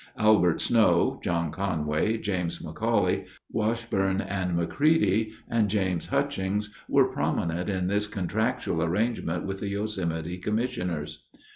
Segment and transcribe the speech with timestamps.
[0.17, 7.85] Albert Snow, John Conway, James McCauley, Washburn and McCready, and James Hutchings were prominent in
[7.85, 11.27] this contractual arrangement with the Yosemite commissioners.